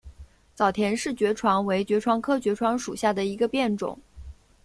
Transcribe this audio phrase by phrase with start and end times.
[0.55, 3.95] 早田氏爵床为爵床科爵床属下的一个变种。